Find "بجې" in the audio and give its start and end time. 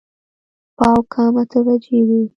1.65-1.99